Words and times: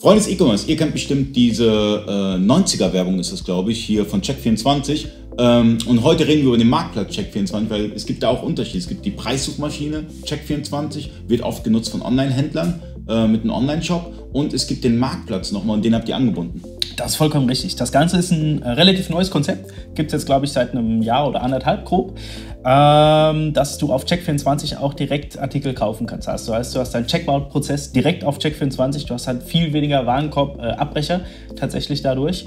Freunde 0.00 0.24
des 0.24 0.32
E-Commerce, 0.32 0.66
ihr 0.66 0.78
kennt 0.78 0.94
bestimmt 0.94 1.36
diese 1.36 1.66
äh, 1.66 2.42
90er-Werbung, 2.42 3.18
ist 3.18 3.32
das 3.32 3.44
glaube 3.44 3.70
ich, 3.72 3.84
hier 3.84 4.06
von 4.06 4.22
Check24. 4.22 5.08
Ähm, 5.38 5.76
und 5.86 6.02
heute 6.02 6.26
reden 6.26 6.40
wir 6.40 6.48
über 6.48 6.56
den 6.56 6.70
Marktplatz 6.70 7.14
Check24, 7.14 7.68
weil 7.68 7.92
es 7.92 8.06
gibt 8.06 8.22
da 8.22 8.28
auch 8.28 8.42
Unterschiede. 8.42 8.78
Es 8.78 8.88
gibt 8.88 9.04
die 9.04 9.10
Preissuchmaschine 9.10 10.06
Check24, 10.24 11.08
wird 11.28 11.42
oft 11.42 11.64
genutzt 11.64 11.90
von 11.90 12.00
Online-Händlern 12.00 12.80
äh, 13.08 13.26
mit 13.26 13.42
einem 13.42 13.52
Online-Shop. 13.52 14.30
Und 14.32 14.52
es 14.52 14.66
gibt 14.66 14.84
den 14.84 14.98
Marktplatz 14.98 15.52
nochmal 15.52 15.76
und 15.76 15.84
den 15.84 15.94
habt 15.94 16.08
ihr 16.08 16.16
angebunden. 16.16 16.62
Das 16.96 17.12
ist 17.12 17.16
vollkommen 17.16 17.48
richtig. 17.48 17.76
Das 17.76 17.92
Ganze 17.92 18.18
ist 18.18 18.30
ein 18.30 18.62
äh, 18.62 18.70
relativ 18.70 19.08
neues 19.08 19.30
Konzept. 19.30 19.72
Gibt 19.94 20.08
es 20.08 20.12
jetzt, 20.12 20.26
glaube 20.26 20.44
ich, 20.44 20.52
seit 20.52 20.72
einem 20.72 21.02
Jahr 21.02 21.28
oder 21.28 21.42
anderthalb 21.42 21.84
grob, 21.86 22.18
ähm, 22.64 23.52
dass 23.54 23.78
du 23.78 23.92
auf 23.92 24.04
Check24 24.04 24.76
auch 24.78 24.94
direkt 24.94 25.38
Artikel 25.38 25.72
kaufen 25.72 26.06
kannst. 26.06 26.28
Das 26.28 26.48
heißt, 26.48 26.76
du 26.76 26.80
hast 26.80 26.92
deinen 26.92 27.06
Checkout-Prozess 27.06 27.92
direkt 27.92 28.22
auf 28.22 28.38
Check24. 28.38 29.06
Du 29.06 29.14
hast 29.14 29.26
halt 29.26 29.42
viel 29.42 29.72
weniger 29.72 30.04
Warenkorb-Abbrecher 30.04 31.20
äh, 31.20 31.54
tatsächlich 31.54 32.02
dadurch. 32.02 32.46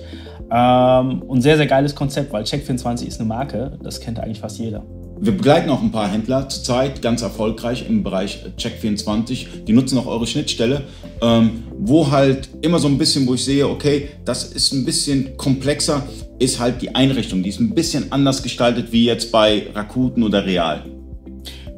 Ähm, 0.52 1.24
und 1.24 1.42
sehr, 1.42 1.58
sehr 1.58 1.68
geiles 1.68 1.96
Konzept, 1.96 2.32
weil 2.32 2.44
Check24 2.44 3.08
ist 3.08 3.20
eine 3.20 3.28
Marke. 3.28 3.80
Das 3.82 4.00
kennt 4.00 4.20
eigentlich 4.20 4.40
fast 4.40 4.60
jeder. 4.60 4.84
Wir 5.24 5.32
begleiten 5.32 5.70
auch 5.70 5.82
ein 5.82 5.94
paar 5.94 6.12
Händler 6.12 6.50
zurzeit 6.50 7.02
ganz 7.02 7.22
erfolgreich 7.22 7.86
im 7.88 8.04
Bereich 8.04 8.40
Check24. 8.58 9.64
Die 9.66 9.72
nutzen 9.72 9.98
auch 9.98 10.06
eure 10.06 10.28
Schnittstelle, 10.28 10.82
ähm, 11.22 11.64
wo 11.80 12.12
halt 12.12 12.50
immer 12.62 12.78
so 12.78 12.90
ein 12.90 12.98
bisschen, 12.98 13.26
wo 13.26 13.34
ich 13.36 13.46
sehe, 13.46 13.70
okay, 13.70 14.10
das 14.26 14.44
ist 14.44 14.74
ein 14.74 14.84
bisschen 14.84 15.38
komplexer, 15.38 16.06
ist 16.40 16.60
halt 16.60 16.82
die 16.82 16.94
Einrichtung. 16.94 17.42
Die 17.42 17.48
ist 17.48 17.62
ein 17.62 17.74
bisschen 17.74 18.12
anders 18.12 18.44
gestaltet 18.44 18.92
wie 18.92 19.06
jetzt 19.06 19.32
bei 19.32 19.68
Rakuten 19.74 20.24
oder 20.24 20.46
Real. 20.46 20.84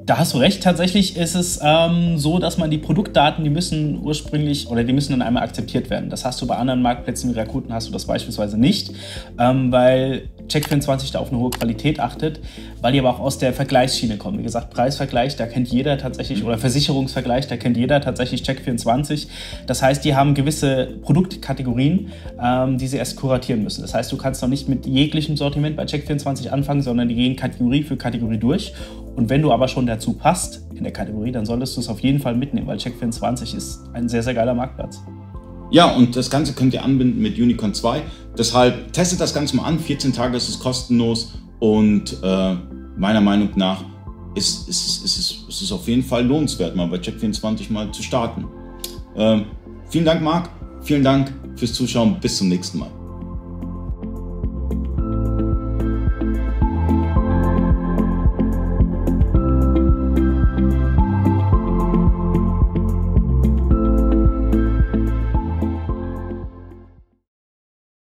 Da 0.08 0.20
hast 0.20 0.34
du 0.34 0.38
recht. 0.38 0.64
Tatsächlich 0.64 1.17
ist 1.17 1.36
es 1.36 1.59
ähm, 1.64 2.17
so, 2.17 2.38
dass 2.38 2.58
man 2.58 2.72
die 2.72 2.77
Produktdaten, 2.80 3.44
die 3.44 3.50
müssen 3.50 4.00
ursprünglich 4.03 4.67
oder 4.67 4.83
die 4.83 4.94
müssen 4.94 5.11
dann 5.11 5.23
einmal 5.23 5.44
akzeptiert 5.44 5.89
werden. 5.89 6.11
Das 6.11 6.25
hast 6.25 6.42
du 6.42 6.48
bei 6.48 6.55
anderen 6.55 6.81
Marktplätzen 6.81 7.33
wie 7.33 7.39
Rakuten 7.39 7.73
hast 7.73 7.88
du 7.88 7.92
das 7.92 8.05
beispielsweise 8.05 8.59
nicht, 8.59 8.92
ähm, 9.39 9.72
weil 9.72 10.30
Check24 10.48 11.12
da 11.12 11.20
auf 11.20 11.32
eine 11.32 11.40
hohe 11.40 11.50
Qualität 11.50 12.00
achtet, 12.00 12.40
weil 12.82 12.94
die 12.94 13.00
aber 13.00 13.10
auch 13.10 13.20
aus 13.20 13.38
der 13.38 13.54
Vergleichsschiene 13.54 14.18
kommen. 14.18 14.40
Wie 14.40 14.44
gesagt, 14.44 14.72
Preisvergleich, 14.72 15.36
da 15.36 15.46
kennt 15.46 15.68
jeder 15.68 15.98
tatsächlich, 15.98 16.44
oder 16.44 16.58
Versicherungsvergleich, 16.58 17.48
da 17.48 17.58
kennt 17.58 17.78
jeder 17.78 18.02
tatsächlich 18.02 18.44
Check24. 18.44 19.28
Das 19.68 19.82
heißt, 19.82 20.06
die 20.06 20.16
haben 20.16 20.34
gewisse 20.34 20.98
Produktkategorien, 21.02 22.12
ähm, 22.42 22.78
die 22.78 22.88
sie 22.88 22.98
erst 22.98 23.16
kuratieren 23.16 23.64
müssen. 23.64 23.82
Das 23.82 23.94
heißt, 23.94 24.12
du 24.12 24.18
kannst 24.18 24.42
noch 24.42 24.50
nicht 24.50 24.70
mit 24.70 24.86
jeglichem 24.86 25.38
Sortiment 25.38 25.76
bei 25.76 25.84
Check24 25.84 26.50
anfangen, 26.50 26.82
sondern 26.82 27.10
die 27.10 27.16
gehen 27.16 27.36
Kategorie 27.36 27.84
für 27.84 27.98
Kategorie 27.98 28.38
durch. 28.38 28.73
Und 29.16 29.30
wenn 29.30 29.42
du 29.42 29.52
aber 29.52 29.68
schon 29.68 29.86
dazu 29.88 30.14
passt 30.14 30.66
in 30.76 30.84
der 30.84 30.92
Kategorie, 30.92 31.32
dann 31.32 31.46
solltest 31.46 31.78
du 31.78 31.82
es 31.82 31.90
auf 31.90 32.02
jeden 32.02 32.20
Fall 32.20 32.36
mitnehmen, 32.36 32.68
weil 32.68 32.78
Check24 32.78 33.56
ist 33.56 33.80
ein 33.94 34.10
sehr, 34.10 34.23
sehr 34.23 34.34
geiler 34.34 34.54
Marktplatz. 34.54 35.02
Ja, 35.71 35.94
und 35.95 36.16
das 36.16 36.30
Ganze 36.30 36.53
könnt 36.53 36.73
ihr 36.73 36.83
anbinden 36.83 37.21
mit 37.21 37.38
Unicorn 37.38 37.73
2. 37.73 38.03
Deshalb 38.38 38.94
testet 38.94 39.19
das 39.19 39.33
Ganze 39.33 39.55
mal 39.55 39.63
an. 39.63 39.80
14 39.80 40.13
Tage 40.13 40.38
ist 40.38 40.49
es 40.49 40.59
kostenlos 40.59 41.33
und 41.59 42.17
äh, 42.23 42.55
meiner 42.97 43.21
Meinung 43.21 43.49
nach 43.55 43.83
ist, 44.36 44.67
ist, 44.67 45.05
ist, 45.05 45.17
ist, 45.17 45.49
ist 45.49 45.61
es 45.61 45.71
auf 45.71 45.88
jeden 45.88 46.03
Fall 46.03 46.25
lohnenswert, 46.25 46.75
mal 46.75 46.88
bei 46.88 46.97
Check24 46.97 47.71
mal 47.71 47.91
zu 47.91 48.03
starten. 48.03 48.45
Ähm, 49.16 49.45
vielen 49.89 50.05
Dank, 50.05 50.21
Marc. 50.21 50.49
Vielen 50.81 51.03
Dank 51.03 51.33
fürs 51.55 51.73
Zuschauen. 51.73 52.19
Bis 52.19 52.38
zum 52.38 52.49
nächsten 52.49 52.80
Mal. 52.80 53.05